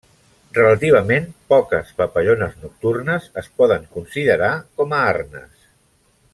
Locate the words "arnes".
5.15-5.71